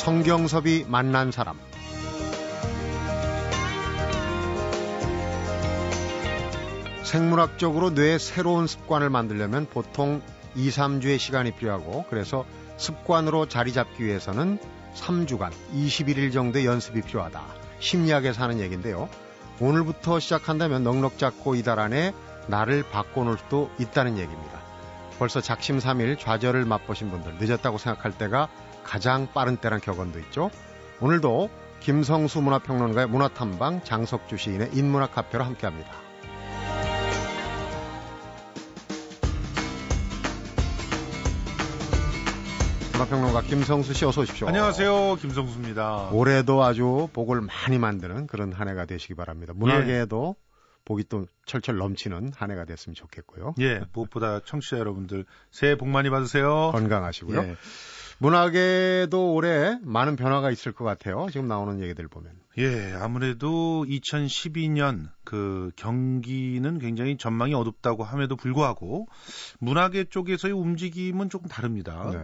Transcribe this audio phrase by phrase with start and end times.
[0.00, 1.58] 성경섭이 만난 사람
[7.02, 10.22] 생물학적으로 뇌에 새로운 습관을 만들려면 보통
[10.54, 12.46] 2, 3주의 시간이 필요하고 그래서
[12.78, 14.58] 습관으로 자리 잡기 위해서는
[14.94, 17.42] 3주간 21일 정도의 연습이 필요하다.
[17.80, 19.06] 심리학에서 하는 얘기인데요.
[19.60, 22.14] 오늘부터 시작한다면 넉넉 잡고 이달 안에
[22.46, 24.60] 나를 바꿔놓을 수도 있다는 얘기입니다.
[25.18, 28.48] 벌써 작심 삼일 좌절을 맛보신 분들 늦었다고 생각할 때가
[28.84, 30.50] 가장 빠른 때란 격언도 있죠.
[31.00, 35.90] 오늘도 김성수 문화평론가의 문화탐방 장석주 시인의 인문학 카페로 함께합니다.
[42.92, 44.46] 문화평론가 김성수 씨 어서 오십시오.
[44.48, 45.16] 안녕하세요.
[45.16, 46.10] 김성수입니다.
[46.12, 49.54] 올해도 아주 복을 많이 만드는 그런 한 해가 되시기 바랍니다.
[49.56, 50.50] 문학에도 예.
[50.84, 53.54] 복이 또 철철 넘치는 한 해가 됐으면 좋겠고요.
[53.60, 56.72] 예, 무엇보다 청취자 여러분들 새해 복 많이 받으세요.
[56.72, 57.40] 건강하시고요.
[57.42, 57.56] 예.
[58.20, 61.26] 문학에도 올해 많은 변화가 있을 것 같아요.
[61.32, 62.32] 지금 나오는 얘기들 보면.
[62.58, 69.08] 예, 아무래도 2012년 그 경기는 굉장히 전망이 어둡다고 함에도 불구하고
[69.58, 72.10] 문학계 쪽에서의 움직임은 조금 다릅니다.
[72.12, 72.18] 네.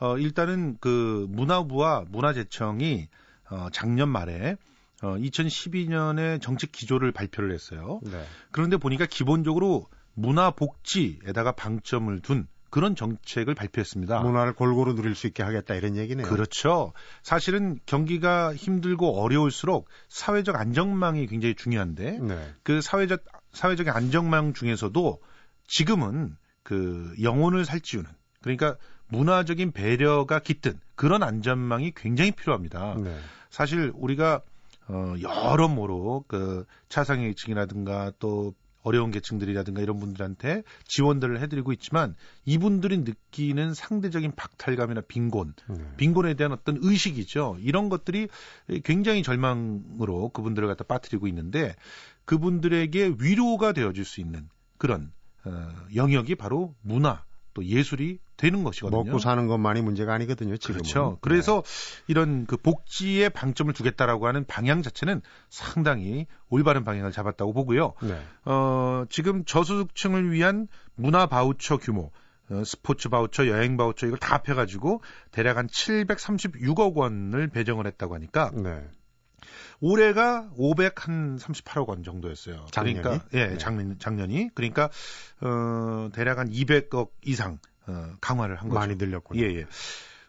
[0.00, 3.08] 어, 일단은 그 문화부와 문화재청이
[3.50, 4.56] 어, 작년 말에
[5.02, 8.00] 어, 2012년에 정책 기조를 발표를 했어요.
[8.02, 8.22] 네.
[8.50, 14.20] 그런데 보니까 기본적으로 문화복지에다가 방점을 둔 그런 정책을 발표했습니다.
[14.20, 16.26] 문화를 골고루 누릴 수 있게 하겠다 이런 얘기네요.
[16.26, 16.92] 그렇죠.
[17.22, 22.54] 사실은 경기가 힘들고 어려울수록 사회적 안정망이 굉장히 중요한데 네.
[22.62, 25.20] 그 사회적 사회적 안정망 중에서도
[25.66, 28.10] 지금은 그 영혼을 살찌우는
[28.42, 28.76] 그러니까
[29.08, 32.96] 문화적인 배려가 깃든 그런 안전망이 굉장히 필요합니다.
[32.98, 33.16] 네.
[33.50, 34.42] 사실 우리가
[34.88, 38.54] 어 여러모로 그 차상위층이라든가 또
[38.88, 42.14] 어려운 계층들이라든가 이런 분들한테 지원들을 해드리고 있지만
[42.46, 45.76] 이분들이 느끼는 상대적인 박탈감이나 빈곤, 네.
[45.98, 47.58] 빈곤에 대한 어떤 의식이죠.
[47.60, 48.28] 이런 것들이
[48.84, 51.76] 굉장히 절망으로 그분들을 갖다 빠뜨리고 있는데
[52.24, 55.12] 그분들에게 위로가 되어줄 수 있는 그런
[55.44, 59.04] 어, 영역이 바로 문화 또 예술이 되는 것이거든요.
[59.04, 60.56] 먹고 사는 것만이 문제가 아니거든요.
[60.56, 60.80] 지금은.
[60.80, 61.10] 그렇죠.
[61.10, 61.18] 네.
[61.20, 61.62] 그래서
[62.06, 67.92] 이런 그 복지에 방점을 두겠다라고 하는 방향 자체는 상당히 올바른 방향을 잡았다고 보고요.
[68.00, 68.18] 네.
[68.46, 72.10] 어, 지금 저소득층을 위한 문화 바우처 규모
[72.50, 78.52] 어, 스포츠 바우처, 여행 바우처 이걸 다 합해가지고 대략 한 736억 원을 배정을 했다고 하니까
[78.54, 78.84] 네.
[79.80, 82.66] 올해가 538억 원 정도였어요.
[82.70, 83.00] 작년이?
[83.00, 83.58] 그러니까 예, 네.
[83.58, 84.90] 작년 작년이 그러니까
[85.40, 88.78] 어 대략 한 200억 이상 어, 강화를 한 거죠.
[88.78, 89.42] 많이 늘렸군요.
[89.42, 89.66] 예, 예.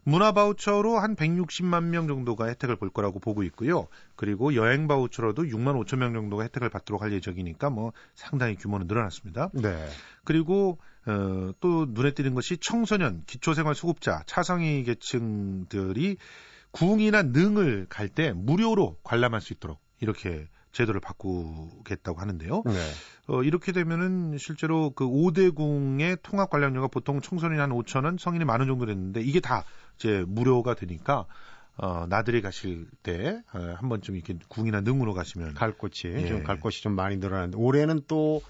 [0.03, 3.87] 문화 바우처로 한 160만 명 정도가 혜택을 볼 거라고 보고 있고요.
[4.15, 9.49] 그리고 여행 바우처로도 6만 5천 명 정도가 혜택을 받도록 할 예정이니까 뭐 상당히 규모는 늘어났습니다.
[9.53, 9.87] 네.
[10.23, 16.17] 그리고 어, 또 눈에 띄는 것이 청소년, 기초생활 수급자, 차상위 계층들이
[16.71, 22.63] 궁이나 능을 갈 때 무료로 관람할 수 있도록 이렇게 제도를 바꾸겠다고 하는데요.
[22.65, 22.91] 네.
[23.27, 28.45] 어, 이렇게 되면은 실제로 그 5대 궁의 통합 관람료가 보통 청소년이 한 5천 원, 성인이
[28.45, 29.65] 만 원 정도 됐는데 이게 다
[29.97, 31.25] 이제 무료가 되니까
[31.77, 36.25] 어, 나들이 가실 때 어, 한 번쯤 이렇게 궁이나 능으로 가시면 갈 곳이 예.
[36.27, 38.41] 좀갈 곳이 좀 많이 늘어났는데 올해는 또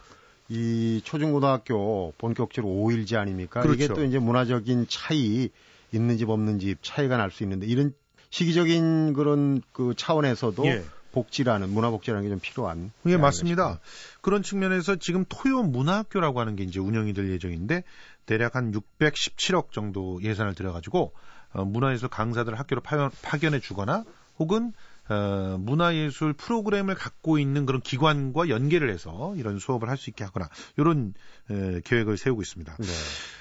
[0.52, 3.62] 이 초중고등학교 본격적으로 5일제 아닙니까?
[3.62, 3.84] 그렇죠.
[3.84, 5.50] 이게 또 이제 문화적인 차이
[5.92, 7.94] 있는 집 없는 집 차이가 날 수 있는데 이런
[8.32, 10.84] 시기적인 그런 그 차원에서도 예.
[11.12, 12.92] 복지라는 문화 복지라는 게 좀 필요한.
[13.08, 13.80] 예, 맞습니다.
[14.22, 17.84] 그런 측면에서 지금 토요 문화학교라고 하는 게 이제 운영이 될 예정인데
[18.26, 21.14] 대략 한 617억 정도 예산을 들여 가지고
[21.54, 24.04] 어, 문화예술 강사들 학교로 파견, 파견해 주거나
[24.38, 24.72] 혹은
[25.10, 30.48] 어, 문화예술 프로그램을 갖고 있는 그런 기관과 연계를 해서 이런 수업을 할 수 있게 하거나
[30.78, 31.16] 이런
[31.50, 32.76] 에, 계획을 세우고 있습니다.
[32.78, 32.88] 네.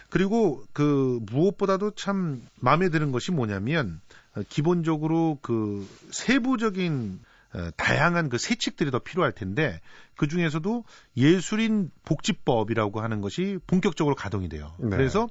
[0.09, 4.00] 그리고 그 무엇보다도 참 마음에 드는 것이 뭐냐면
[4.35, 7.28] 어, 기본적으로 그 세부적인 어,
[7.77, 9.81] 다양한 그 세칙들이 더 필요할 텐데
[10.17, 10.85] 그 중에서도
[11.17, 14.73] 예술인 복지법이라고 하는 것이 본격적으로 가동이 돼요.
[14.79, 14.91] 네.
[14.91, 15.29] 그래서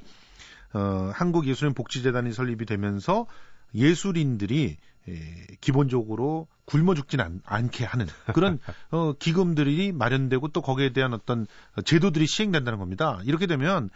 [0.74, 3.28] 어, 한국 예술인 복지재단이 설립이 되면서
[3.74, 4.78] 예술인들이
[5.10, 8.60] 에, 기본적으로 굶어 죽진 않, 않게 하는 그런
[8.92, 11.48] 어, 기금들이 마련되고 또 거기에 대한 어떤
[11.86, 13.20] 제도들이 시행된다는 겁니다.
[13.24, 13.90] 이렇게 되면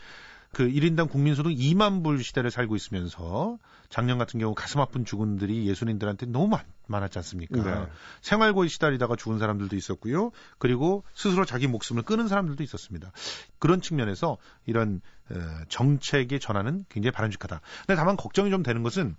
[0.54, 3.58] 그 1인당 국민소득 2만 불 시대를 살고 있으면서
[3.90, 7.64] 작년 같은 경우 가슴 아픈 죽은들이 예술인들한테 너무 많, 많았지 않습니까?
[7.64, 7.88] 네.
[8.22, 10.32] 생활고에 시달리다가 죽은 사람들도 있었고요.
[10.58, 13.12] 그리고 스스로 자기 목숨을 끊은 사람들도 있었습니다.
[13.60, 15.36] 그런 측면에서 이런 어,
[15.70, 17.62] 정책의 전환은 굉장히 바람직하다.
[17.88, 19.16] 근데 다만 걱정이 좀 되는 것은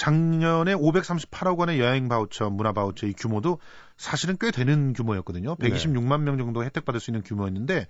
[0.00, 3.58] 작년에 538억 원의 여행 바우처, 문화 바우처 이 규모도
[3.98, 5.56] 사실은 꽤 되는 규모였거든요.
[5.56, 7.86] 126만 명 정도 혜택 받을 수 있는 규모였는데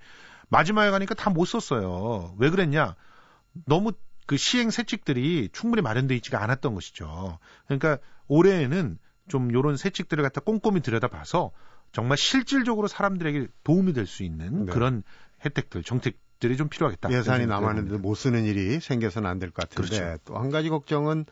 [0.49, 2.35] 마지막에 가니까 다 못 썼어요.
[2.37, 2.95] 왜 그랬냐?
[3.65, 3.93] 너무
[4.25, 7.39] 그 시행 세칙들이 충분히 마련돼 있지가 않았던 것이죠.
[7.65, 7.97] 그러니까
[8.27, 8.97] 올해에는
[9.29, 11.51] 좀 요런 세칙들을 갖다 꼼꼼히 들여다봐서
[11.93, 14.73] 정말 실질적으로 사람들에게 도움이 될 수 있는 네.
[14.73, 15.03] 그런
[15.45, 17.09] 혜택들, 정책들이 좀 필요하겠다.
[17.09, 20.21] 예산이 남았는데 못 쓰는 일이 생겨서는 안 될 것 같은데 그렇죠.
[20.25, 21.25] 또한 가지 걱정은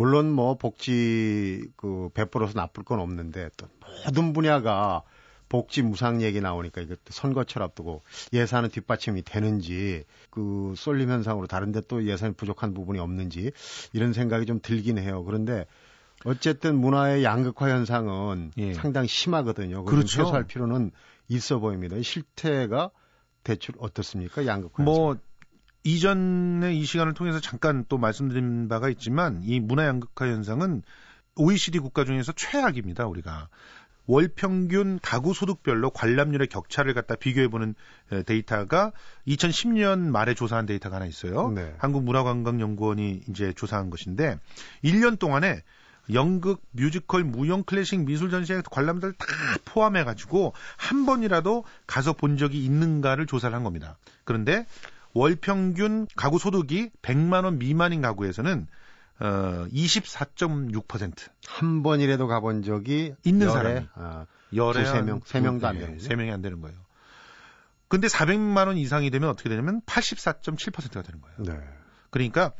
[0.00, 3.68] 물론 뭐 복지 그 베풀어서 나쁠 건 없는데 또
[4.06, 5.02] 모든 분야가
[5.50, 8.02] 복지 무상 얘기 나오니까 이것도 선거철 앞두고
[8.32, 13.52] 예산은 뒷받침이 되는지 그 쏠림 현상으로 다른데 또 예산이 부족한 부분이 없는지
[13.92, 15.22] 이런 생각이 좀 들긴 해요.
[15.22, 15.66] 그런데
[16.24, 18.72] 어쨌든 문화의 양극화 현상은 예.
[18.72, 19.84] 상당히 심하거든요.
[19.84, 20.22] 그렇죠.
[20.22, 20.92] 해소할 필요는
[21.28, 22.00] 있어 보입니다.
[22.00, 22.90] 실태가
[23.44, 24.46] 대체 어떻습니까?
[24.46, 24.82] 양극화.
[24.82, 25.16] 뭐
[25.84, 30.82] 이전에 이 시간을 통해서 잠깐 또 말씀드린 바가 있지만 이 문화 양극화 현상은
[31.36, 33.06] OECD 국가 중에서 최악입니다.
[33.06, 33.48] 우리가
[34.06, 37.74] 월 평균 가구 소득별로 관람률의 격차를 갖다 비교해 보는
[38.26, 38.92] 데이터가
[39.28, 41.50] 2010년 말에 조사한 데이터가 하나 있어요.
[41.50, 41.74] 네.
[41.78, 44.38] 한국문화관광연구원이 이제 조사한 것인데
[44.82, 45.62] 1년 동안에
[46.12, 49.26] 연극, 뮤지컬, 무용, 클래식, 미술 전시회 관람들 다
[49.64, 53.96] 포함해 가지고 한 번이라도 가서 본 적이 있는가를 조사를 한 겁니다.
[54.24, 54.66] 그런데
[55.12, 58.66] 월 평균 가구 소득이 100만 원 미만인 가구에서는
[59.20, 61.28] 어 24.6%.
[61.46, 66.14] 한 번이라도 가본 적이 있는 사람이 아, 열에 세 명, 세 명도 안 되는 세
[66.14, 66.76] 명이 안 되는 거예요.
[67.88, 71.36] 근데 400만 원 이상이 되면 어떻게 되냐면 84.7%가 되는 거예요.
[71.38, 71.68] 네.
[72.10, 72.52] 그러니까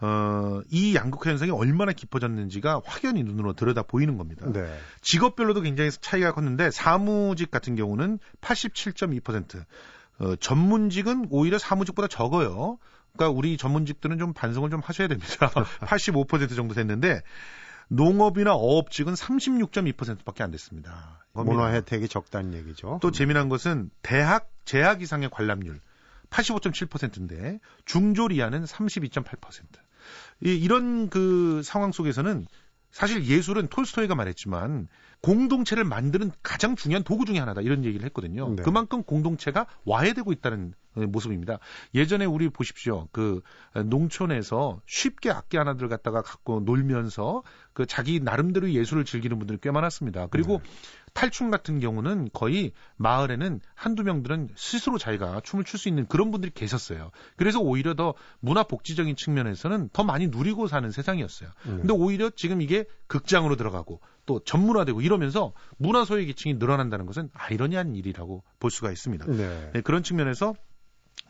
[0.00, 4.50] 어, 이 양극화 현상이 얼마나 깊어졌는지가 확연히 눈으로 들여다 보이는 겁니다.
[4.50, 4.78] 네.
[5.02, 9.62] 직업별로도 굉장히 차이가 컸는데 사무직 같은 경우는 87.2%,
[10.20, 12.78] 어, 전문직은 오히려 사무직보다 적어요.
[13.12, 15.50] 그러니까 우리 전문직들은 좀 반성을 좀 하셔야 됩니다.
[15.80, 17.22] 85% 정도 됐는데
[17.88, 21.24] 농업이나 어업직은 36.2%밖에 안 됐습니다.
[21.32, 22.98] 문화 혜택이 적다는 얘기죠.
[23.02, 25.80] 또 재미난 것은 대학 재학 이상의 관람률
[26.30, 29.64] 85.7%인데 중졸이하는 32.8%.
[30.44, 32.46] 이, 이런 그 상황 속에서는
[32.92, 34.88] 사실 예술은 톨스토이가 말했지만
[35.22, 38.54] 공동체를 만드는 가장 중요한 도구 중의 하나다 이런 얘기를 했거든요.
[38.54, 38.62] 네.
[38.62, 41.58] 그만큼 공동체가 와해되고 있다는 모습입니다.
[41.94, 43.08] 예전에 우리 보십시오.
[43.12, 43.42] 그
[43.86, 50.26] 농촌에서 쉽게 악기 하나들 갖다가 갖고 놀면서 그 자기 나름대로 예술을 즐기는 분들이 꽤 많았습니다.
[50.28, 50.70] 그리고 네.
[51.12, 56.52] 탈춤 같은 경우는 거의 마을에는 한두 명들은 스스로 자기가 춤을 출 수 있는 그런 분들이
[56.54, 57.10] 계셨어요.
[57.36, 61.50] 그래서 오히려 더 문화 복지적인 측면에서는 더 많이 누리고 사는 세상이었어요.
[61.64, 61.76] 네.
[61.76, 67.94] 근데 오히려 지금 이게 극장으로 들어가고 또 전문화되고 이러면서 문화 소외 계층이 늘어난다는 것은 아이러니한
[67.96, 69.26] 일이라고 볼 수가 있습니다.
[69.26, 69.70] 네.
[69.72, 70.54] 네, 그런 측면에서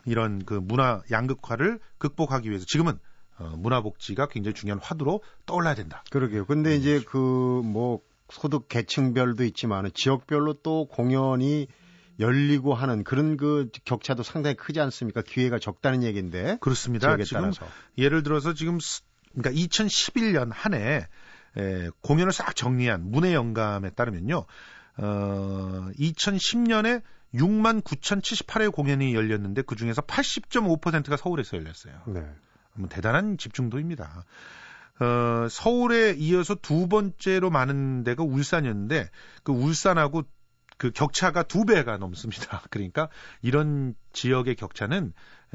[0.05, 2.99] 이런 그 문화 양극화를 극복하기 위해서 지금은
[3.37, 6.03] 어, 문화복지가 굉장히 중요한 화두로 떠올라야 된다.
[6.11, 6.45] 그러게요.
[6.45, 7.17] 근데 이제 그
[7.63, 8.01] 뭐
[8.31, 11.67] 소득 계층별도 있지만 지역별로 또 공연이
[12.19, 15.21] 열리고 하는 그런 그 격차도 상당히 크지 않습니까?
[15.21, 16.57] 기회가 적다는 얘기인데.
[16.61, 17.15] 그렇습니다.
[17.23, 17.67] 지금 따라서.
[17.97, 18.79] 예를 들어서 지금
[19.33, 21.07] 그러니까 2011년 한 해
[22.01, 24.45] 공연을 싹 정리한 문의 영감에 따르면요.
[24.97, 27.01] 어, 2010년에
[27.33, 32.01] 6만 9,078회 공연이 열렸는데 그 중에서 80.5%가 서울에서 열렸어요.
[32.07, 32.25] 네.
[32.73, 34.25] 뭐 대단한 집중도입니다.
[35.01, 39.09] 어, 서울에 이어서 두 번째로 많은 데가 울산이었는데
[39.43, 40.23] 그 울산하고
[40.77, 42.61] 그 격차가 두 배가 넘습니다.
[42.69, 43.09] 그러니까
[43.41, 45.13] 이런 지역의 격차는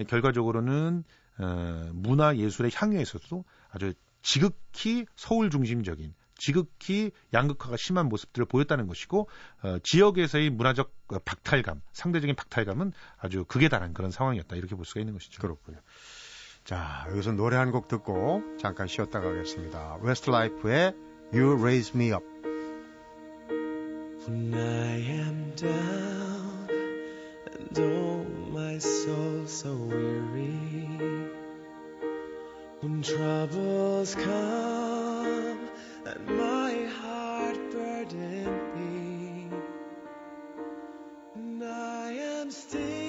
[0.09, 1.05] 결과적으로는
[1.39, 9.29] 어, 문화 예술의 향유에 있어서도 아주 지극히 서울 중심적인 지극히 양극화가 심한 모습들을 보였다는 것이고
[9.63, 10.93] 어, 지역에서의 문화적
[11.25, 15.41] 박탈감, 상대적인 박탈감은 아주 극에 달한 그런 상황이었다 이렇게 볼 수가 있는 것이죠.
[15.41, 15.79] 그렇군요.
[16.67, 19.99] 자 여기서 노래 한 곡 듣고 잠깐 쉬었다 가겠습니다.
[20.03, 20.95] 웨스트 라이프의
[21.33, 22.25] You Raise Me Up.
[24.27, 26.67] When I am down
[27.55, 30.89] and oh my soul so weary
[32.83, 35.71] when troubles come
[36.05, 39.49] and my heart burden be
[41.37, 43.06] and I am still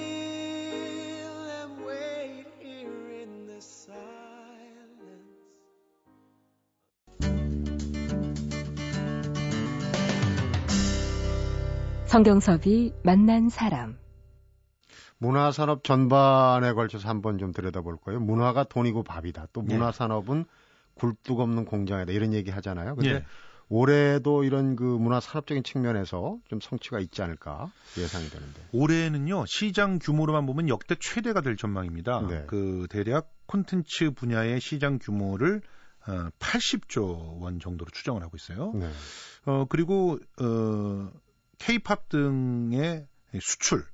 [12.07, 13.97] 성경섭이 만난 사람
[15.17, 18.21] 문화산업 전반에 걸쳐서 한번 좀 들여다볼 거예요.
[18.21, 19.47] 문화가 돈이고 밥이다.
[19.51, 19.73] 또 네.
[19.73, 20.45] 문화산업은
[20.93, 22.13] 굴뚝 없는 공장이다.
[22.13, 22.95] 이런 얘기 하잖아요.
[22.95, 23.25] 근데 네.
[23.67, 28.61] 올해도 이런 그 문화 산업적인 측면에서 좀 성취가 있지 않을까 예상이 되는데.
[28.71, 32.21] 올해는요 시장 규모로만 보면 역대 최대가 될 전망입니다.
[32.21, 32.45] 네.
[32.47, 35.61] 그 대략 콘텐츠 분야의 시장 규모를
[36.07, 38.71] 어, 80조 원 정도로 추정을 하고 있어요.
[38.75, 38.89] 네.
[39.45, 41.11] 어 그리고 어
[41.59, 43.07] K-팝 등의
[43.41, 43.85] 수출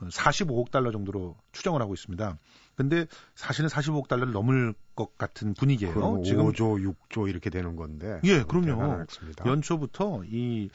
[0.00, 2.38] 45억 달러 정도로 추정을 하고 있습니다.
[2.76, 6.22] 근데 사실은 45억 달러를 넘을 것 같은 분위기예요.
[6.24, 8.20] 지금 5조, 6조 이렇게 되는 건데.
[8.24, 9.04] 예, 그럼요.
[9.44, 10.70] 연초부터 이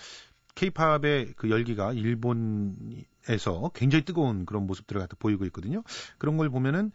[0.55, 5.83] 케이팝의 그 열기가 일본에서 굉장히 뜨거운 그런 모습들을 갖다 보이고 있거든요.
[6.17, 6.91] 그런 걸 보면은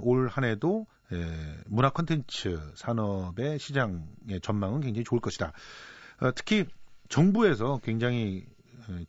[0.00, 0.86] 올 한 해도
[1.66, 5.52] 문화 콘텐츠 산업의 시장의 전망은 굉장히 좋을 것이다.
[6.20, 6.66] 어, 특히
[7.08, 8.44] 정부에서 굉장히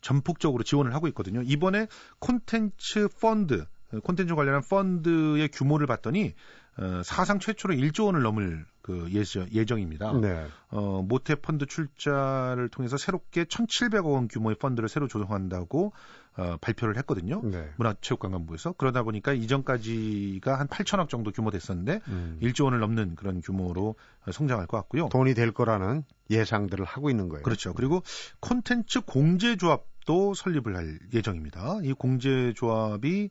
[0.00, 1.42] 전폭적으로 지원을 하고 있거든요.
[1.42, 1.86] 이번에
[2.18, 3.66] 콘텐츠 펀드,
[4.02, 6.34] 콘텐츠 관련한 펀드의 규모를 봤더니
[6.76, 10.46] 어, 사상 최초로 1조 원을 넘을 그 예정, 입니다 네.
[10.68, 15.92] 어, 모태 펀드 출자를 통해서 새롭게 1,700억 원 규모의 펀드를 새로 조성한다고
[16.36, 17.40] 어, 발표를 했거든요.
[17.44, 17.70] 네.
[17.76, 22.38] 문화체육관광부에서 그러다 보니까 이전까지가 한 8천억 정도 규모 됐었는데 음.
[22.42, 23.94] 1조 원을 넘는 그런 규모로
[24.30, 25.08] 성장할 것 같고요.
[25.10, 27.44] 돈이 될 거라는 예상들을 하고 있는 거예요.
[27.44, 27.72] 그렇죠.
[27.72, 28.02] 그리고
[28.40, 31.78] 콘텐츠 공제조합도 설립을 할 예정입니다.
[31.84, 33.30] 이 공제조합이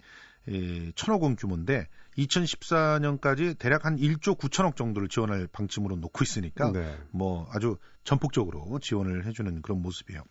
[0.49, 6.97] 예, 천억 원 규모인데 2014년까지 대략 한 1조 9천억 정도를 지원할 방침으로 놓고 있으니까 네.
[7.11, 10.23] 뭐 아주 전폭적으로 지원을 해주는 그런 모습이에요.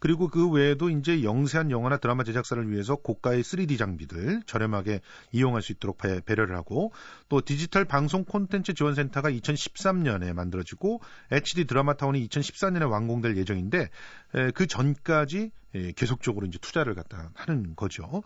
[0.00, 5.00] 그리고 그 외에도 이제 영세한 영화나 드라마 제작사를 위해서 고가의 3D 장비들 저렴하게
[5.32, 6.92] 이용할 수 있도록 배, 배려를 하고
[7.28, 13.90] 또 디지털 방송 콘텐츠 지원센터가 2013년에 만들어지고 HD 드라마타운이 2014년에 완공될 예정인데
[14.34, 18.22] 에, 그 전까지 에, 계속적으로 이제 투자를 갖다 하는 거죠.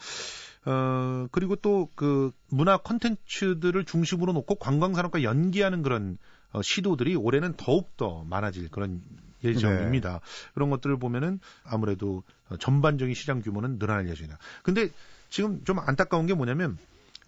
[0.66, 6.18] 어, 그리고 또 그 문화 콘텐츠들을 중심으로 놓고 관광산업과 연계하는 그런
[6.52, 9.02] 어, 시도들이 올해는 더욱더 많아질 그런
[9.42, 10.12] 예정입니다.
[10.12, 10.50] 네.
[10.54, 12.22] 그런 것들을 보면은 아무래도
[12.58, 14.38] 전반적인 시장 규모는 늘어날 예정이다.
[14.62, 14.90] 근데
[15.30, 16.76] 지금 좀 안타까운 게 뭐냐면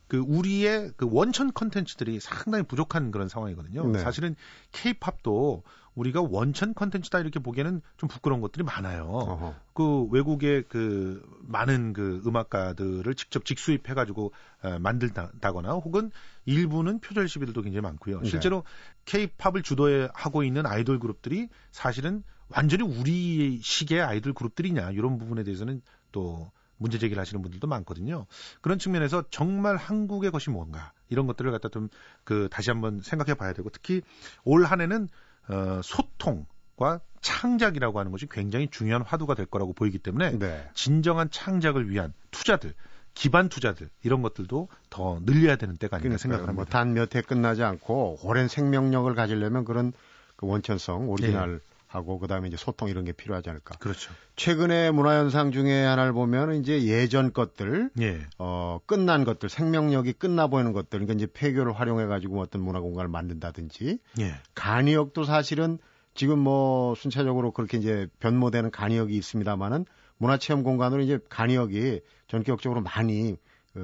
[0.09, 3.87] 그 우리의 그 원천 컨텐츠들이 상당히 부족한 그런 상황이거든요.
[3.89, 3.99] 네.
[4.01, 4.37] 사실은
[4.73, 5.63] 케이팝도
[5.95, 9.05] 우리가 원천 컨텐츠다 이렇게 보기에는 좀 부끄러운 것들이 많아요.
[9.05, 9.55] 어허.
[9.75, 14.33] 그 외국의 그 많은 그 음악가들을 직접 직수입해 가지고
[14.81, 16.11] 만들다거나 혹은
[16.47, 18.21] 일부는 표절 시비들도 굉장히 많고요.
[18.21, 18.29] 네.
[18.29, 18.65] 실제로
[19.05, 25.83] 케이팝을 주도해 하고 있는 아이돌 그룹들이 사실은 완전히 우리 식의 아이돌 그룹들이냐 이런 부분에 대해서는
[26.11, 28.27] 또 문제 제기를 하시는 분들도 많거든요.
[28.61, 31.89] 그런 측면에서 정말 한국의 것이 뭔가 이런 것들을 갖다 좀
[32.25, 34.03] 그 다시 한번 생각해 봐야 되고 특히
[34.45, 35.09] 올 한해는
[35.53, 40.69] 어, 소통과 창작이라고 하는 것이 굉장히 중요한 화두가 될 거라고 보이기 때문에 네.
[40.75, 42.75] 진정한 창작을 위한 투자들
[43.15, 46.53] 기반 투자들 이런 것들도 더 늘려야 되는 때가 아닌가 생각합니다.
[46.55, 49.93] 뭐 단몇 해 끝나지 않고 오랜 생명력을 가지려면 그런
[50.37, 51.72] 그 원천성 오리지널 네.
[51.93, 53.77] 하고 그다음에 이제 소통 이런 게 필요하지 않을까.
[53.79, 54.13] 그렇죠.
[54.37, 58.21] 최근에 문화 현상 중에 하나를 보면 이제 예전 것들 예.
[58.39, 63.09] 어 끝난 것들 생명력이 끝나 보이는 것들 그러니까 이제 폐교를 활용해 가지고 어떤 문화 공간을
[63.09, 64.35] 만든다든지 예.
[64.55, 65.79] 간이역도 사실은
[66.15, 69.85] 지금 뭐 순차적으로 그렇게 이제 변모되는 간이역이 있습니다만은
[70.17, 73.37] 문화체험 공간으로 이제 간이역이 전격적으로 많이 그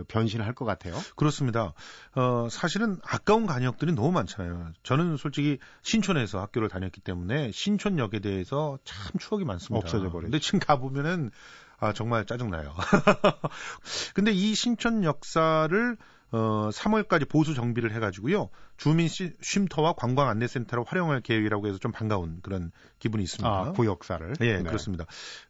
[0.09, 0.95] 변신할 것 같아요.
[1.16, 1.73] 그렇습니다.
[2.14, 4.73] 어, 사실은 아까운 간역들이 너무 많잖아요.
[4.83, 9.78] 저는 솔직히 신촌에서 학교를 다녔기 때문에 신촌역에 대해서 참 추억이 많습니다.
[9.78, 10.23] 없어져 버렸죠.
[10.23, 11.30] 근데 지금 가보면은
[11.78, 12.75] 아, 정말 짜증나요.
[14.14, 15.97] 근데 이 신촌 역사를
[16.30, 18.50] 어, 3월까지 보수 정비를 해가지고요.
[18.78, 22.70] 주민 쉼터와 관광 안내센터로 활용할 계획이라고 해서 좀 반가운 그런
[23.00, 23.49] 기분이 있습니다.
[23.49, 24.35] 아, 그 역사를.
[24.40, 24.62] 예, 네.
[24.62, 25.04] 그렇습니다.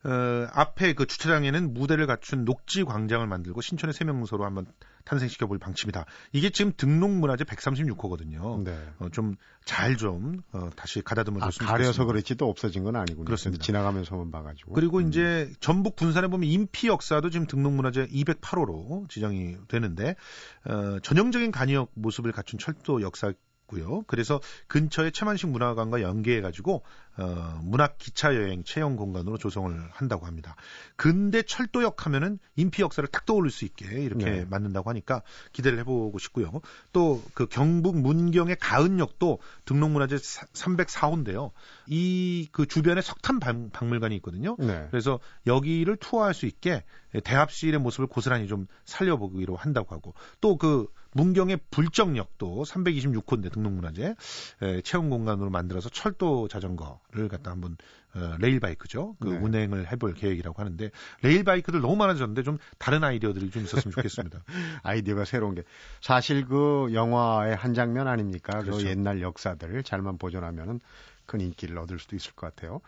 [0.05, 4.67] 어, 앞에 그 주차장에는 무대를 갖춘 녹지 광장을 만들고 신촌의 세명소로 한번
[5.05, 6.05] 탄생시켜 볼 방침이다.
[6.33, 8.63] 이게 지금 등록문화재 136호거든요.
[8.63, 8.79] 네.
[8.99, 13.25] 어, 좀 잘좀 좀, 어, 다시 가다듬어 줬으면 아, 가려서 그렇지 또 없어진 건 아니군요.
[13.27, 13.63] 그렇습니다.
[13.63, 14.73] 지나가면서만 봐가지고.
[14.73, 15.09] 그리고 음.
[15.09, 20.17] 이제 전북 분산에 보면 인피 역사도 지금 등록문화재 208호로 지정이 되는데
[20.65, 23.33] 어, 전형적인 간이역 모습을 갖춘 철도 역사
[23.69, 24.03] 있고요.
[24.07, 26.83] 그래서 근처에 최만식 문화관과 연계해 가지고
[27.17, 30.57] 어, 문학 기차 여행 체험 공간으로 조성을 한다고 합니다.
[30.97, 34.45] 근대 철도역 하면은 인피 역사를 딱 떠올릴 수 있게 이렇게 네.
[34.45, 35.23] 만든다고 하니까
[35.53, 36.61] 기대를 해보고 싶고요.
[36.93, 41.51] 또 그 경북 문경의 가은역도 등록문화재 304호인데요.
[41.89, 44.57] 이 그 주변에 석탄 박 물관이 있거든요.
[44.59, 44.87] 네.
[44.91, 46.85] 그래서 여기를 투어할 수 있게
[47.25, 50.87] 대합실의 모습을 고스란히 좀 살려보기로 한다고 하고 또 그
[51.19, 54.15] 문경의 불정역도 326호인데 등록문화재
[54.63, 57.77] 에, 체험 공간으로 만들어서 철도 자전거를 갖다 한번
[58.15, 59.17] 어, 레일 바이크죠.
[59.19, 59.39] 그 네.
[59.39, 60.91] 운행을 해볼 계획이라고 하는데
[61.23, 64.45] 레일 바이크들 너무 많아졌는데 좀 다른 아이디어들이 좀 있었으면 좋겠습니다.
[64.85, 65.65] 아이디어가 새로운 게
[66.01, 68.61] 사실 그 영화의 한 장면 아닙니까?
[68.61, 68.85] 그 그렇죠.
[68.85, 70.81] 그 옛날 역사들을 잘만 보존하면은
[71.27, 72.81] 큰 인기를 얻을 수도 있을 것 같아요.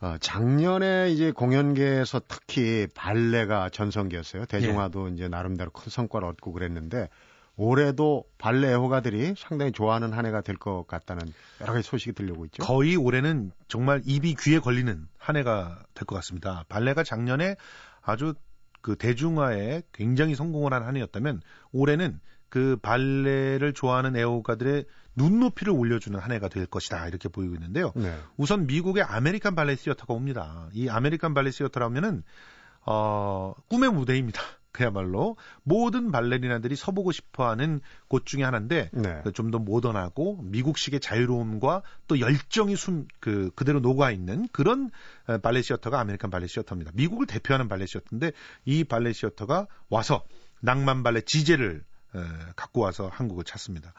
[0.00, 4.44] 어, 작년에 이제 공연계에서 특히 발레가 전성기였어요.
[4.46, 5.14] 대중화도 예.
[5.14, 7.08] 이제 나름대로 큰 성과를 얻고 그랬는데
[7.56, 11.22] 올해도 발레 애호가들이 상당히 좋아하는 한 해가 될 것 같다는
[11.62, 12.62] 여러 가지 소식이 들려오고 있죠.
[12.62, 16.64] 거의 올해는 정말 입이 귀에 걸리는 한 해가 될 것 같습니다.
[16.68, 17.56] 발레가 작년에
[18.02, 18.34] 아주
[18.82, 21.40] 그 대중화에 굉장히 성공을 한 한 해였다면
[21.72, 24.84] 올해는 그 발레를 좋아하는 애호가들의
[25.16, 27.92] 눈높이를 올려주는 한 해가 될 것이다 이렇게 보이고 있는데요.
[27.96, 28.16] 네.
[28.36, 30.68] 우선 미국의 아메리칸 발레 시어터가 옵니다.
[30.72, 32.22] 이 아메리칸 발레 시어터라면은
[32.84, 34.40] 어 꿈의 무대입니다.
[34.76, 39.20] 그야말로 모든 발레리나들이 서보고 싶어하는 곳 중에 하나인데 네.
[39.24, 44.90] 그 좀더 모던하고 미국식의 자유로움과 또 열정이 숨 그 그대로 녹아 있는 그런
[45.26, 46.92] 어, 발레 시어터가 아메리칸 발레 시어터입니다.
[46.94, 48.32] 미국을 대표하는 발레 시어터인데
[48.66, 50.24] 이 발레 시어터가 와서
[50.60, 51.82] 낭만 발레 지젤을
[52.14, 52.20] 에,
[52.54, 53.94] 갖고 와서 한국을 찾습니다.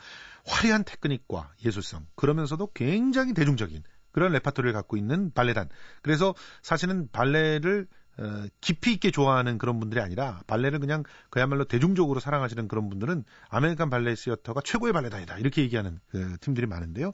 [0.47, 5.69] 화려한 테크닉과 예술성 그러면서도 굉장히 대중적인 그런 레파토리를 갖고 있는 발레단.
[6.01, 7.87] 그래서 사실은 발레를
[8.19, 13.91] 어, 깊이 있게 좋아하는 그런 분들이 아니라 발레를 그냥 그야말로 대중적으로 사랑하시는 그런 분들은 아메리칸
[13.91, 17.11] 발레 시어터가 최고의 발레단이다 이렇게 얘기하는 그 팬들이 많은데요.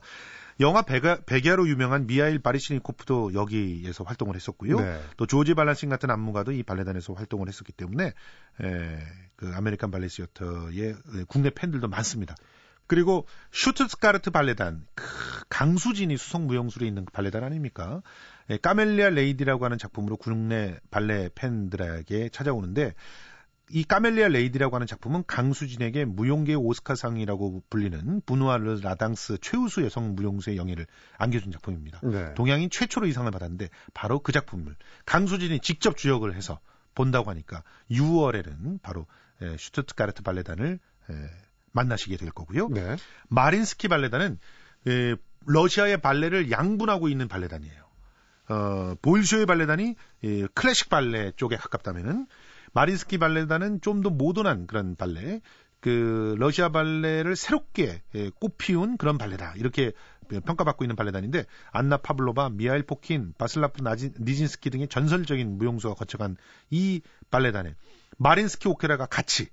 [0.60, 4.80] 영화 백야, 백야로 유명한 미하일 바리시니코프도 여기에서 활동을 했었고요.
[4.80, 5.02] 네.
[5.18, 8.06] 또 조지 발란신 같은 안무가도 이 발레단에서 활동을 했었기 때문에
[8.62, 8.98] 에,
[9.36, 10.96] 그 아메리칸 발레 시어터의
[11.28, 12.34] 국내 팬들도 많습니다.
[12.86, 15.04] 그리고 슈투트가르트 발레단, 그
[15.48, 18.02] 강수진이 수석 무용수로 있는 발레단 아닙니까?
[18.50, 22.94] 예, 까멜리아 레이디라고 하는 작품으로 국내 발레 팬들에게 찾아오는데
[23.70, 30.14] 이 까멜리아 레이디라고 하는 작품은 강수진에게 무용계 오스카상이라고 불리는 브누아 드 라 당스 최우수 여성
[30.14, 30.86] 무용수의 영예를
[31.16, 32.00] 안겨준 작품입니다.
[32.02, 32.34] 네.
[32.34, 34.76] 동양인 최초로 이 상을 받았는데 바로 그 작품을
[35.06, 36.60] 강수진이 직접 주역을 해서
[36.94, 39.06] 본다고 하니까 6월에는 바로
[39.40, 40.78] 에, 슈투트가르트 발레단을
[41.10, 41.14] 에,
[41.74, 42.68] 만나시게 될 거고요.
[42.68, 42.96] 네.
[43.28, 44.38] 마린스키 발레단은
[44.88, 45.16] 에,
[45.46, 47.84] 러시아의 발레를 양분하고 있는 발레단이에요.
[48.48, 52.26] 어, 볼쇼이 발레단이 예, 클래식 발레 쪽에 가깝다면은
[52.72, 55.40] 마린스키 발레단은 좀 더 모던한 그런 발레,
[55.80, 59.92] 그 러시아 발레를 새롭게 예, 꽃피운 그런 발레다 이렇게
[60.28, 66.36] 평가받고 있는 발레단인데 안나 파블로바, 미하일 포킨, 바슬라프 나진, 니진스키 등의 전설적인 무용수가 거쳐간
[66.70, 67.74] 이 발레단에
[68.18, 69.48] 마린스키 오케라가 같이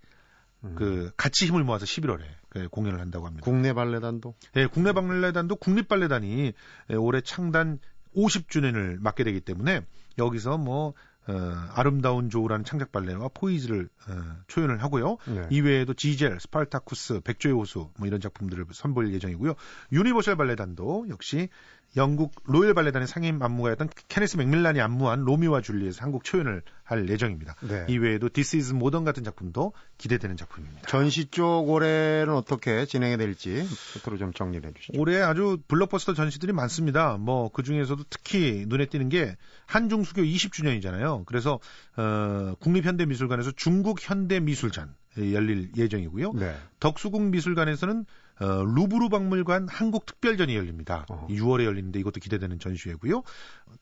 [0.63, 0.75] 음.
[0.75, 3.43] 그 같이 힘을 모아서 11월에 그 공연을 한다고 합니다.
[3.43, 4.35] 국내 발레단도?
[4.57, 6.53] 예, 국내 발레단도 국립 발레단이
[6.89, 7.79] 예, 올해 창단
[8.15, 9.81] 50주년을 맞게 되기 때문에
[10.17, 10.93] 여기서 뭐
[11.27, 11.33] 어,
[11.75, 14.13] 아름다운 조우라는 창작 발레와 Poise를 어,
[14.47, 15.17] 초연을 하고요.
[15.27, 15.47] 네.
[15.51, 19.53] 이외에도 지젤, 스파르타쿠스, 백조의 호수 뭐 이런 작품들을 선보일 예정이고요.
[19.91, 21.49] 유니버셜 발레단도 역시
[21.97, 27.55] 영국 로열 발레단의 상임 안무가였던 케네스 맥밀란이 안무한 로미오와 줄리엣 한국 초연을 할 예정입니다.
[27.61, 27.85] 네.
[27.89, 30.87] 이외에도 This Is Modern 같은 작품도 기대되는 작품입니다.
[30.87, 33.65] 전시 쪽 올해는 어떻게 진행이 될지
[34.03, 34.99] 끝으로 좀 정리해 주시죠.
[34.99, 37.17] 올해 아주 블록버스터 전시들이 많습니다.
[37.17, 41.25] 뭐 그 중에서도 특히 눈에 띄는 게 한중수교 20주년이잖아요.
[41.25, 41.59] 그래서
[41.97, 44.95] 어, 국립현대미술관에서 중국 현대미술전
[45.33, 46.31] 열릴 예정이고요.
[46.33, 46.55] 네.
[46.79, 48.05] 덕수궁 미술관에서는
[48.41, 51.05] 어, 루브르 박물관 한국 특별전이 열립니다.
[51.09, 51.27] 어.
[51.29, 53.21] 6월에 열리는데 이것도 기대되는 전시회고요.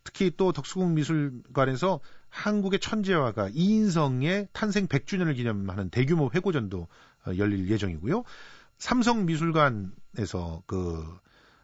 [0.03, 6.87] 특히 또 덕수궁 미술관에서 한국의 천재화가 이인성의 탄생 100주년을 기념하는 대규모 회고전도
[7.25, 8.23] 어, 열릴 예정이고요.
[8.77, 11.05] 삼성 미술관에서 그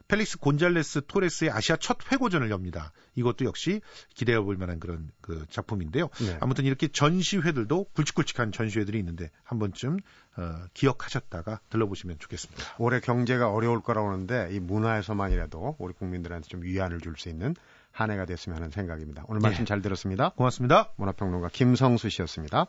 [0.08, 2.92] 펠릭스 곤잘레스 토레스의 아시아 첫 회고전을 엽니다.
[3.16, 3.82] 이것도 역시
[4.14, 6.10] 기대해 볼 만한 그런 그 작품인데요.
[6.20, 6.38] 네.
[6.42, 9.98] 아무튼 이렇게 전시회들도 굵직굵직한 전시회들이 있는데 한 번쯤
[10.38, 12.64] 어, 기억하셨다가 들러보시면 좋겠습니다.
[12.78, 17.56] 올해 경제가 어려울 거라고 하는데 이 문화에서만이라도 우리 국민들한테 좀 위안을 줄 수 있는
[17.92, 19.24] 한 해가 됐으면 하는 생각입니다.
[19.30, 19.66] 오늘 말씀 네.
[19.66, 20.30] 잘 들었습니다.
[20.30, 20.92] 고맙습니다.
[20.98, 22.68] 문화평론가 김성수 씨였습니다.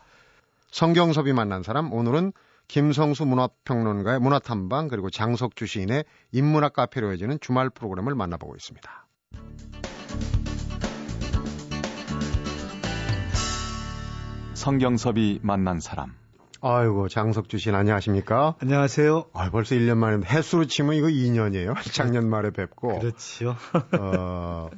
[0.71, 2.33] 성경섭이 만난 사람 오늘은
[2.69, 9.07] 김성수 문화평론가의 문화탐방 그리고 장석주 시인의 인문학 카페로 이어지는 주말 프로그램을 만나보고 있습니다.
[14.55, 16.15] 성경섭이 만난 사람
[16.61, 18.57] 아이고 장석주 씨 안녕하십니까?
[18.61, 19.27] 안녕하세요.
[19.35, 21.75] 아, 벌써 1년 만에 해수로 치면 이거 2년이에요.
[21.93, 22.99] 작년 말에 뵙고.
[22.99, 23.55] 그렇지요.
[24.01, 24.71] 어,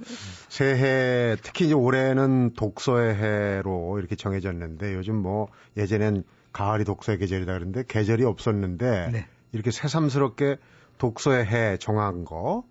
[0.49, 5.49] 새해 특히 이제 올해는 독서의 해로 이렇게 정해졌는데 요즘 뭐
[5.79, 9.27] 예전엔 가을이 독서의 계절이다 그러는데 계절이 없었는데 네.
[9.53, 10.59] 이렇게 새삼스럽게
[10.99, 12.65] 독서의 해 정한 거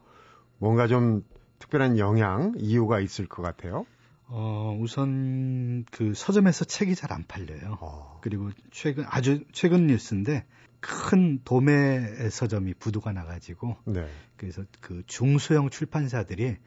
[0.57, 1.23] 뭔가 좀
[1.59, 3.85] 특별한 영향 이유가 있을 것 같아요.
[4.29, 7.77] 어, 우선 그 서점에서 책이 잘 안 팔려요.
[7.79, 8.19] 어.
[8.21, 10.45] 그리고 최근 아주 최근 뉴스인데
[10.79, 14.05] 큰 도매 서점이 부도가 나가지고 네.
[14.35, 16.57] 그래서 그 중소형 출판사들이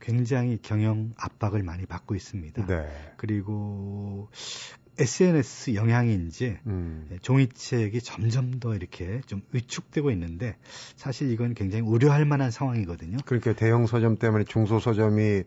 [0.00, 2.66] 굉장히 경영 압박을 많이 받고 있습니다.
[2.66, 3.14] 네.
[3.16, 4.28] 그리고
[4.98, 7.08] SNS 영향인지 음.
[7.12, 10.56] 예, 종이책이 점점 더 이렇게 좀 위축되고 있는데
[10.96, 13.18] 사실 이건 굉장히 우려할 만한 상황이거든요.
[13.24, 15.42] 그렇게 대형 서점 때문에 중소 서점이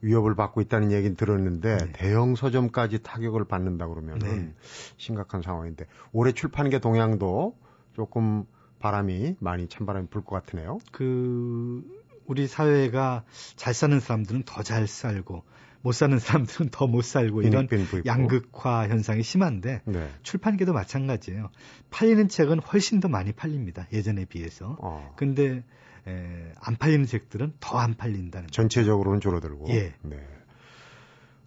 [0.00, 1.92] 위협을 받고 있다는 얘기는 들었는데 네.
[1.92, 4.52] 대형 서점까지 타격을 받는다 그러면 네.
[4.96, 7.56] 심각한 상황인데 올해 출판계 동향도
[7.94, 8.44] 조금
[8.78, 10.78] 바람이 많이 찬바람이 불 것 같으네요.
[10.92, 11.82] 그
[12.26, 13.24] 우리 사회가
[13.56, 15.42] 잘 사는 사람들은 더 잘 살고
[15.82, 17.68] 못 사는 사람들은 더 못 살고 이런
[18.06, 20.08] 양극화 현상이 심한데 네.
[20.22, 21.50] 출판계도 마찬가지예요.
[21.90, 23.86] 팔리는 책은 훨씬 더 많이 팔립니다.
[23.92, 24.76] 예전에 비해서.
[24.80, 25.12] 어.
[25.16, 25.62] 근데
[26.06, 29.66] 에, 안 팔리는 책들은 더 안 팔린다는 전체적으로는 줄어들고.
[29.70, 29.94] 예.
[30.02, 30.16] 네.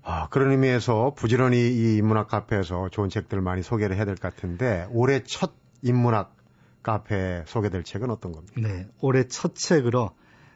[0.04, 4.88] 아, 그런 의미에서 부지런히 이 인문학 카페에서 좋은 책들을 많이 소개를 해야 될 것 같은데
[4.91, 6.36] 올해 첫 인문학
[6.84, 8.60] 카페 소개될 책은 어떤 겁니까?
[8.60, 10.12] 네, 올해 첫 책으로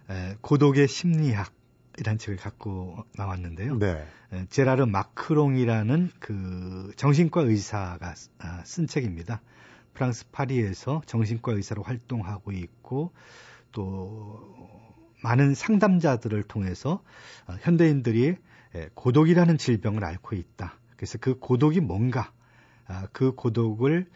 [0.10, 1.52] 에, 고독의 심리학
[1.98, 3.80] 이란 책을 갖고 나왔는데요.
[3.80, 4.06] 네.
[4.34, 9.42] 에, 제라르 마크롱이라는 그 정신과 의사가 아, 쓴 책입니다.
[9.94, 13.14] 프랑스 파리에서 정신과 의사로 활동하고 있고
[13.72, 14.40] 또
[15.24, 17.02] 많은 상담자들을 통해서
[17.48, 18.36] 어, 현대인들이
[18.94, 20.78] 고독이라는 질병을 앓고 있다.
[20.98, 22.32] 그래서 그 고독이 뭔가,
[22.88, 24.10] 아, 그 고독을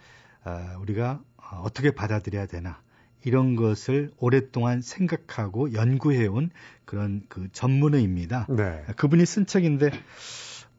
[0.43, 1.21] 아, 우리가
[1.61, 2.81] 어떻게 받아들여야 되나
[3.23, 6.51] 이런 것을 오랫동안 생각하고 연구해온
[6.85, 8.47] 그런 그 전문의입니다.
[8.49, 8.83] 네.
[8.95, 9.91] 그분이 쓴 책인데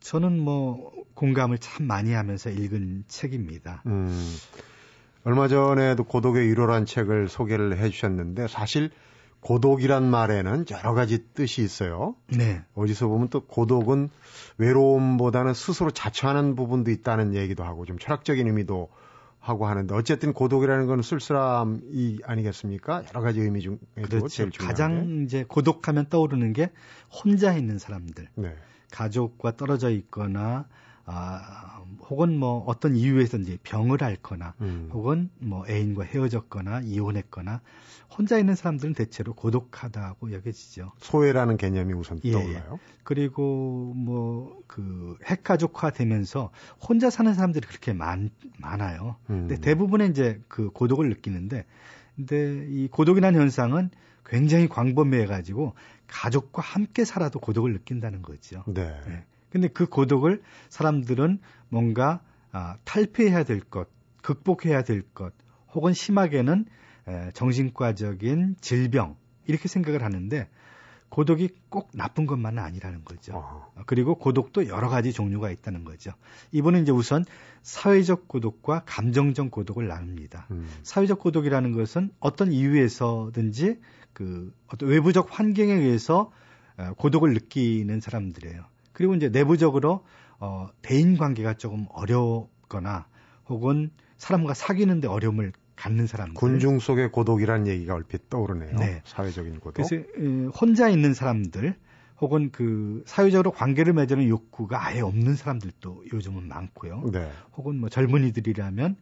[0.00, 3.83] 저는 뭐 공감을 참 많이 하면서 읽은 책입니다.
[3.87, 4.26] 음,
[5.24, 8.90] 얼마 전에도 고독의 1호란 책을 소개를 해주셨는데 사실
[9.40, 12.14] 고독이란 말에는 여러 가지 뜻이 있어요.
[12.29, 12.62] 네.
[12.74, 14.11] 어디서 보면 또 고독은
[14.59, 18.88] 외로움보다는 스스로 자처하는 부분도 있다는 얘기도 하고 좀 철학적인 의미도
[19.40, 23.05] 하고 하는데 어쨌든 고독이라는 건 쓸쓸함이 아니겠습니까?
[23.09, 24.48] 여러 가지 의미 중에도 그렇죠.
[24.59, 26.70] 가장 이제 고독하면 떠오르는 게
[27.11, 28.29] 혼자 있는 사람들.
[28.37, 28.55] 네.
[28.92, 30.66] 가족과 떨어져 있거나
[31.11, 34.90] 아, 혹은 뭐 어떤 이유에서인지 병을 앓거나 음.
[34.92, 37.61] 혹은 뭐 애인과 헤어졌거나 이혼했거나
[38.16, 40.92] 혼자 있는 사람들은 대체로 고독하다고 여겨지죠.
[40.99, 42.33] 소외라는 개념이 우선 예.
[42.33, 42.81] 떠올라요.
[43.05, 49.16] 그리고 뭐 그 핵가족화 되면서 혼자 사는 사람들이 그렇게 많, 많아요.
[49.31, 49.49] 음.
[49.49, 51.64] 근데 대부분의 이제 그 고독을 느끼는데
[52.14, 53.90] 근데 이 고독이라는 현상은
[54.25, 55.75] 굉장히 광범위해 가지고
[56.07, 58.62] 가족과 함께 살아도 고독을 느낀다는 거죠.
[58.68, 59.01] 네.
[59.09, 59.25] 네.
[59.50, 62.20] 근데 그 고독을 사람들은 뭔가
[62.52, 63.88] 아, 탈피해야 될 것,
[64.22, 65.32] 극복해야 될 것,
[65.72, 66.66] 혹은 심하게는
[67.08, 70.48] 에, 정신과적인 질병 이렇게 생각을 하는데
[71.08, 73.32] 고독이 꼭 나쁜 것만은 아니라는 거죠.
[73.34, 73.72] 어.
[73.86, 76.12] 그리고 고독도 여러 가지 종류가 있다는 거죠.
[76.52, 77.24] 이번에 이제 우선
[77.62, 80.46] 사회적 고독과 감정적 고독을 나눕니다.
[80.52, 80.68] 음.
[80.84, 83.80] 사회적 고독이라는 것은 어떤 이유에서든지
[84.12, 86.30] 그 어떤 외부적 환경에 의해서
[86.96, 88.64] 고독을 느끼는 사람들이에요.
[88.92, 90.05] 그리고 이제 내부적으로
[90.38, 93.07] 어, 대인 관계가 조금 어렵거나
[93.48, 96.35] 혹은 사람과 사귀는데 어려움을 갖는 사람들.
[96.35, 98.76] 군중 속의 고독이라는 얘기가 얼핏 떠오르네요.
[98.76, 99.00] 네.
[99.05, 99.88] 사회적인 고독.
[99.88, 99.96] 그래서
[100.61, 101.74] 혼자 있는 사람들
[102.20, 107.11] 혹은 그 사회적으로 관계를 맺는 욕구가 아예 없는 사람들도 요즘은 많고요.
[107.12, 107.31] 네.
[107.57, 108.96] 혹은 뭐 젊은이들이라면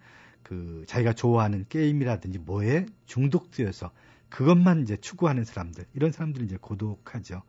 [0.44, 3.90] 그 자기가 좋아하는 게임이라든지 뭐에 중독되어서
[4.30, 7.42] 그것만 이제 추구하는 사람들 이런 사람들이 이제 고독하죠.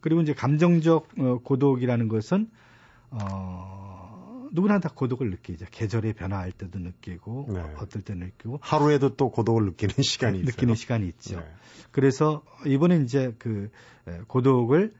[0.00, 2.50] 그리고 이제 감정적 어, 고독이라는 것은
[3.10, 5.66] 어 누구나 다 고독을 느끼죠.
[5.70, 7.60] 계절의 변화할 때도 느끼고 네.
[7.78, 10.46] 어떨 때 느끼고 하루에도 또 고독을 느끼는 시간이 있어요.
[10.46, 11.40] 느끼는 시간이 있죠.
[11.40, 11.46] 네.
[11.90, 13.70] 그래서 이번에 이제 그
[14.28, 14.94] 고독을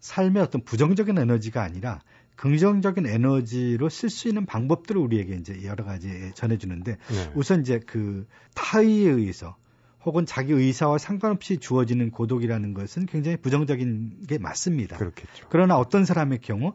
[0.00, 2.00] 삶의 어떤 부정적인 에너지가 아니라
[2.36, 7.32] 긍정적인 에너지로 쓸 수 있는 방법들을 우리에게 이제 여러 가지 전해주는데 네.
[7.34, 9.56] 우선 이제 그 타의에 의해서
[10.04, 14.96] 혹은 자기 의사와 상관없이 주어지는 고독이라는 것은 굉장히 부정적인 게 맞습니다.
[14.96, 15.46] 그렇겠죠.
[15.50, 16.74] 그러나 어떤 사람의 경우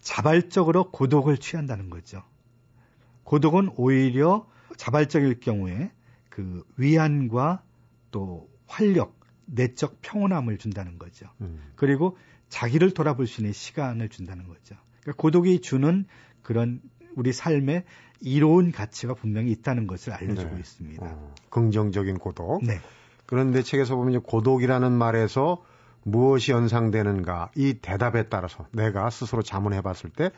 [0.00, 2.22] 자발적으로 고독을 취한다는 거죠.
[3.24, 4.46] 고독은 오히려
[4.76, 5.90] 자발적일 경우에
[6.28, 7.62] 그 위안과
[8.10, 11.28] 또 활력, 내적 평온함을 준다는 거죠.
[11.40, 11.60] 음.
[11.76, 12.16] 그리고
[12.48, 14.76] 자기를 돌아볼 수 있는 시간을 준다는 거죠.
[15.00, 16.06] 그러니까 고독이 주는
[16.42, 16.80] 그런
[17.16, 17.84] 우리 삶에
[18.20, 20.60] 이로운 가치가 분명히 있다는 것을 알려주고 네.
[20.60, 21.06] 있습니다.
[21.06, 22.64] 어, 긍정적인 고독.
[22.64, 22.80] 네.
[23.26, 25.64] 그런데 책에서 보면 고독이라는 말에서
[26.02, 30.30] 무엇이 연상되는가 이 대답에 따라서 내가 스스로 자문해 봤을 때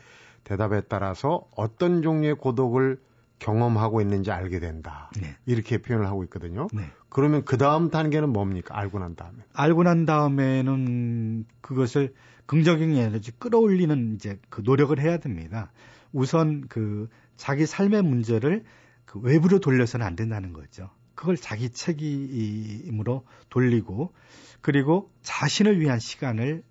[0.43, 2.99] 대답에 따라서 어떤 종류의 고독을
[3.39, 5.09] 경험하고 있는지 알게 된다.
[5.19, 5.35] 네.
[5.45, 6.67] 이렇게 표현을 하고 있거든요.
[6.73, 6.83] 네.
[7.09, 8.77] 그러면 그 다음 단계는 뭡니까?
[8.77, 9.37] 알고 난 다음에.
[9.53, 12.13] 알고 난 다음에는 그것을
[12.45, 15.71] 긍정적인 에너지 끌어올리는 이제 그 노력을 해야 됩니다.
[16.13, 18.63] 우선 그 자기 삶의 문제를
[19.05, 20.89] 그 외부로 돌려서는 안 된다는 거죠.
[21.15, 24.13] 그걸 자기 책임으로 돌리고
[24.61, 26.63] 그리고 자신을 위한 시간을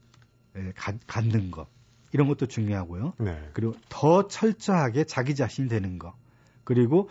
[0.56, 1.68] 예, 가, 갖는 것
[2.12, 3.14] 이런 것도 중요하고요.
[3.18, 3.50] 네.
[3.52, 6.14] 그리고 더 철저하게 자기 자신이 되는 것
[6.64, 7.08] 그리고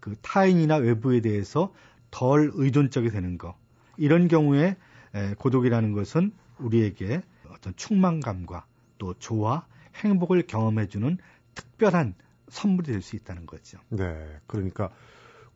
[0.00, 1.72] 그 타인이나 외부에 대해서
[2.10, 3.54] 덜 의존적이 되는 것
[3.96, 4.76] 이런 경우에
[5.14, 8.66] 예, 고독이라는 것은 우리에게 어떤 충만감과
[8.98, 9.66] 또 조화,
[9.96, 11.18] 행복을 경험해주는
[11.54, 12.14] 특별한
[12.48, 13.78] 선물이 될 수 있다는 거죠.
[13.88, 14.38] 네.
[14.46, 14.90] 그러니까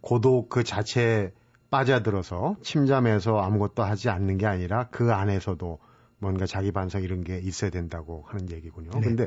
[0.01, 1.33] 고독 그 자체에
[1.71, 5.79] 빠져들어서 침잠해서 아무것도 하지 않는 게 아니라 그 안에서도
[6.19, 8.91] 뭔가 자기 반성 이런 게 있어야 된다고 하는 얘기군요.
[8.95, 9.01] 네.
[9.01, 9.27] 근데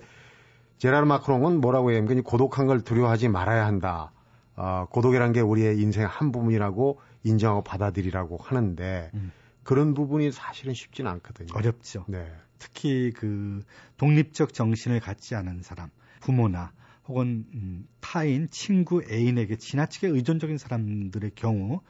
[0.77, 2.03] 제라르 마크롱은 뭐라고 해요?
[2.23, 4.11] 고독한 걸 두려워하지 말아야 한다.
[4.55, 9.31] 어, 고독이란 게 우리의 인생의 한 부분이라고 인정하고 받아들이라고 하는데 음.
[9.63, 11.49] 그런 부분이 사실은 쉽지는 않거든요.
[11.53, 12.05] 어렵죠.
[12.07, 12.31] 네.
[12.57, 13.61] 특히 그
[13.97, 16.71] 독립적 정신을 갖지 않은 사람, 부모나
[17.07, 21.81] 혹은 음, 타인, 친구, 애인에게 지나치게 의존적인 사람들의 경우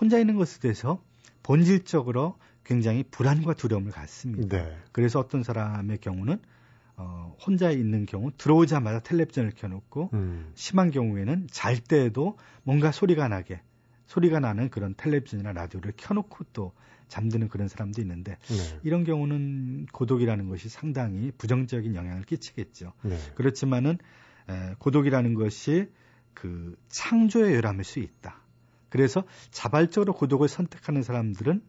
[0.00, 1.02] 혼자 있는 것에 대해서
[1.42, 4.58] 본질적으로 굉장히 불안과 두려움을 갖습니다.
[4.58, 4.76] 네.
[4.92, 6.38] 그래서 어떤 사람의 경우는
[6.96, 10.52] 어, 혼자 있는 경우 들어오자마자 텔레비전을 켜놓고 음.
[10.54, 13.62] 심한 경우에는 잘 때에도 뭔가 소리가 나게
[14.04, 16.72] 소리가 나는 그런 텔레비전이나 라디오를 켜놓고 또
[17.10, 18.80] 잠드는 그런 사람도 있는데 네.
[18.82, 22.92] 이런 경우는 고독이라는 것이 상당히 부정적인 영향을 끼치겠죠.
[23.02, 23.18] 네.
[23.34, 23.98] 그렇지만은
[24.48, 25.88] 에, 고독이라는 것이
[26.32, 28.40] 그 창조의 요람일 수 있다.
[28.88, 31.62] 그래서 자발적으로 고독을 선택하는 사람들은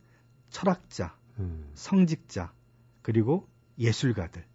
[0.49, 1.69] 철학자, 음.
[1.73, 2.53] 성직자,
[3.01, 4.45] 그리고 예술가들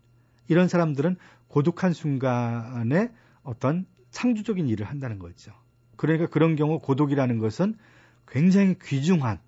[0.49, 1.16] 이런 사람들은
[1.49, 3.11] 고독한 순간에
[3.42, 5.53] 어떤 창조적인 일을 한다는 거죠.
[5.96, 7.77] 그러니까 그런 경우 고독이라는 것은
[8.29, 9.38] 굉장히 귀중한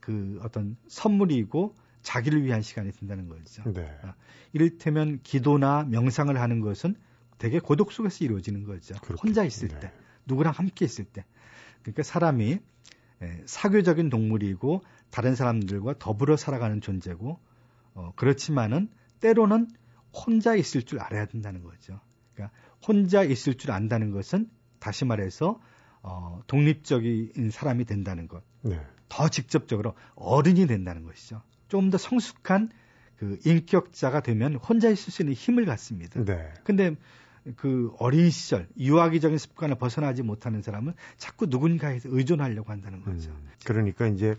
[0.00, 3.62] 그 어떤 선물이고 자기를 위한 시간이 된다는 거죠.
[3.72, 3.98] 네.
[4.02, 4.14] 아,
[4.52, 6.94] 이를테면 기도나 명상을 하는 것은
[7.38, 8.94] 되게 고독 속에서 이루어지는 거죠.
[9.02, 9.80] 그렇게, 혼자 있을 네.
[9.80, 9.92] 때,
[10.26, 11.24] 누구랑 함께 있을 때.
[11.82, 12.58] 그러니까 사람이
[13.22, 17.38] 예, 사교적인 동물이고 다른 사람들과 더불어 살아가는 존재고
[17.94, 18.88] 어, 그렇지만은
[19.20, 19.68] 때로는
[20.12, 22.00] 혼자 있을 줄 알아야 된다는 거죠.
[22.34, 25.60] 그러니까 혼자 있을 줄 안다는 것은 다시 말해서
[26.02, 28.42] 어, 독립적인 사람이 된다는 것.
[28.62, 28.80] 네.
[29.08, 31.42] 더 직접적으로 어른이 된다는 것이죠.
[31.68, 32.70] 좀더 성숙한
[33.16, 36.22] 그 인격자가 되면 혼자 있을 수 있는 힘을 갖습니다.
[36.24, 36.52] 네.
[36.64, 36.96] 근데
[37.56, 43.30] 그 어린 시절 유아기적인 습관을 벗어나지 못하는 사람은 자꾸 누군가에서 의존하려고 한다는 거죠.
[43.30, 44.36] 음, 그러니까 이제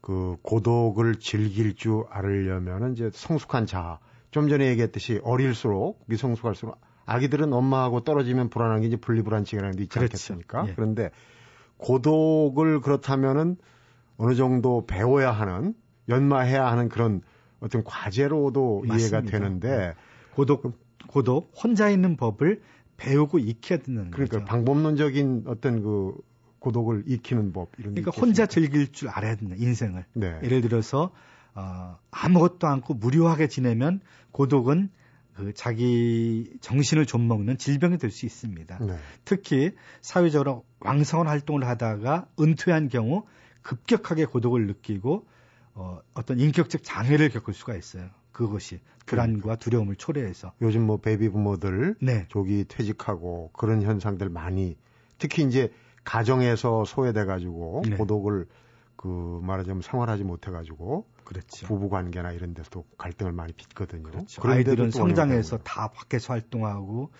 [0.00, 3.98] 그 고독을 즐길 줄 알으려면은 이제 성숙한 자아.
[4.30, 10.12] 좀 전에 얘기했듯이 어릴수록 미성숙할수록 아기들은 엄마하고 떨어지면 불안한 게 이제 분리불안증이라는 게 있지 그렇죠.
[10.12, 10.68] 않겠습니까?
[10.68, 10.74] 예.
[10.74, 11.10] 그런데
[11.78, 13.56] 고독을 그렇다면은
[14.16, 15.74] 어느 정도 배워야 하는
[16.08, 17.22] 연마해야 하는 그런
[17.60, 19.18] 어떤 과제로도 맞습니다.
[19.18, 19.94] 이해가 되는데 네.
[20.34, 22.60] 고독 고독 혼자 있는 법을
[22.96, 24.44] 배우고 익혀야 되는 그러니까 거죠.
[24.46, 26.14] 방법론적인 어떤 그
[26.58, 30.38] 고독을 익히는 법 이런 그러니까 혼자 즐길 줄 알아야 된다 인생을 네.
[30.42, 31.12] 예를 들어서
[31.54, 34.00] 어, 아무것도 않고 무료하게 지내면
[34.32, 34.90] 고독은
[35.36, 38.78] 그 자기 정신을 좀 먹는 질병이 될 수 있습니다.
[38.78, 38.96] 네.
[39.24, 43.24] 특히 사회적으로 왕성한 활동을 하다가 은퇴한 경우
[43.62, 45.26] 급격하게 고독을 느끼고
[45.74, 48.08] 어, 어떤 인격적 장애를 겪을 수가 있어요.
[48.32, 52.26] 그것이 불안과 두려움을 초래해서 요즘 뭐 베이비 부모들 네.
[52.28, 54.76] 조기 퇴직하고 그런 현상들 많이
[55.18, 55.72] 특히 이제
[56.04, 57.96] 가정에서 소외돼 가지고 네.
[57.96, 58.46] 고독을
[58.96, 61.66] 그 말하자면 생활하지 못해 가지고 그렇죠.
[61.66, 64.04] 부부 관계나 이런 데서도 갈등을 많이 빚거든요.
[64.04, 64.40] 그렇죠.
[64.44, 67.10] 아이들은 성장해서 다 밖에서 활동하고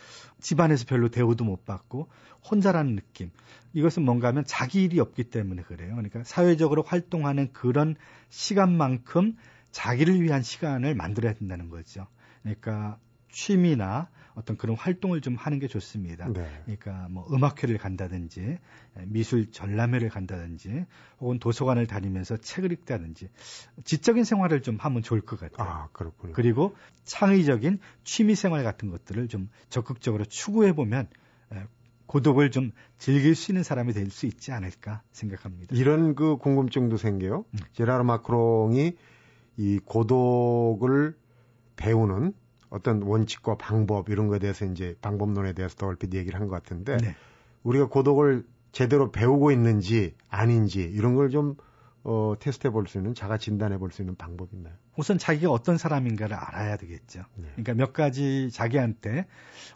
[0.40, 2.08] 집안에서 별로 대우도 못 받고
[2.48, 3.30] 혼자라는 느낌.
[3.72, 5.90] 이것은 뭔가 하면 자기 일이 없기 때문에 그래요.
[5.90, 7.96] 그러니까 사회적으로 활동하는 그런
[8.28, 9.36] 시간만큼
[9.72, 12.06] 자기를 위한 시간을 만들어야 된다는 거죠.
[12.42, 12.98] 그러니까
[13.30, 16.30] 취미나 어떤 그런 활동을 좀 하는 게 좋습니다.
[16.30, 16.46] 네.
[16.64, 18.58] 그러니까 뭐 음악회를 간다든지
[19.06, 20.84] 미술 전람회를 간다든지
[21.20, 23.30] 혹은 도서관을 다니면서 책을 읽다든지
[23.84, 25.66] 지적인 생활을 좀 하면 좋을 것 같아요.
[25.66, 26.34] 아, 그렇군요.
[26.34, 31.08] 그리고 창의적인 취미 생활 같은 것들을 좀 적극적으로 추구해 보면
[32.06, 35.74] 고독을 좀 즐길 수 있는 사람이 될 수 있지 않을까 생각합니다.
[35.74, 37.46] 이런 그 궁금증도 생겨요.
[37.52, 37.58] 음.
[37.72, 38.96] 제라르 마크롱이
[39.56, 41.16] 이 고독을
[41.76, 42.34] 배우는
[42.76, 46.96] 어떤 원칙과 방법 이런 거에 대해서 이제 방법론에 대해서 더 얼핏 얘기를 한 것 같은데
[46.98, 47.14] 네.
[47.64, 51.56] 우리가 고독을 제대로 배우고 있는지 아닌지 이런 걸좀
[52.04, 54.74] 어, 테스트 해 볼 수 있는 자가 진단해 볼 수 있는 방법이 있나요?
[54.96, 57.24] 우선 자기가 어떤 사람인가를 알아야 되겠죠.
[57.34, 57.48] 네.
[57.56, 59.26] 그러니까 몇 가지 자기한테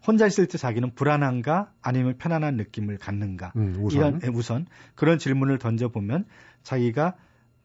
[0.07, 3.99] 혼자 있을 때 자기는 불안한가 아니면 편안한 느낌을 갖는가 음, 우선.
[3.99, 6.25] 이런 예, 우선 그런 질문을 던져 보면
[6.63, 7.17] 자기가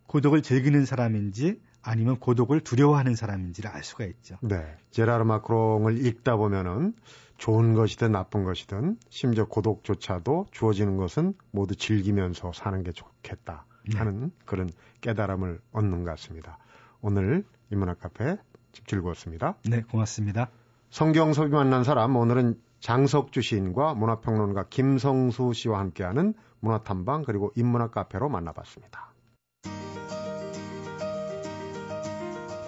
[0.08, 4.38] 고독을 즐기는 사람인지 아니면 고독을 두려워하는 사람인지를 알 수가 있죠.
[4.41, 4.76] 네.
[4.89, 6.93] 제라르 마크롱을 읽다 보면은
[7.38, 13.98] 좋은 것이든 나쁜 것이든 심지어 고독조차도 주어지는 것은 모두 즐기면서 사는 게 좋겠다 네.
[14.00, 14.30] 하는 네.
[14.45, 14.69] 그런
[15.02, 16.58] 깨달음을 얻는 것 같습니다.
[17.02, 18.38] 오늘 인문학 카페
[18.71, 19.56] 집 즐거웠습니다.
[19.69, 20.50] 네, 고맙습니다.
[20.89, 29.14] 성경섭이 만난 사람 오늘은 장석주 시인과 문화평론가 김성수 씨와 함께하는 문화탐방 그리고 인문학 카페로 만나봤습니다.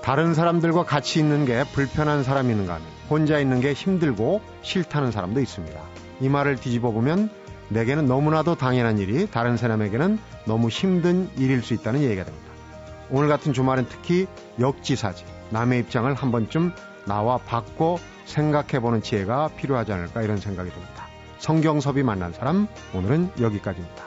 [0.08, 5.42] 다른 사람들과 같이 있는 게 불편한 사람이 있는가 하면 혼자 있는 게 힘들고 싫다는 사람도
[5.42, 5.78] 있습니다.
[6.22, 7.30] 이 말을 뒤집어 보면
[7.68, 12.48] 내게는 너무나도 당연한 일이 다른 사람에게는 너무 힘든 일일 수 있다는 얘기가 됩니다.
[13.10, 14.28] 오늘 같은 주말은 특히
[14.62, 16.72] 역지사지, 남의 입장을 한 번쯤
[17.06, 21.06] 나와 바꿔 생각해보는 지혜가 필요하지 않을까 이런 생각이 듭니다.
[21.40, 24.07] 성경섭이 만난 사람 오늘은 여기까지입니다.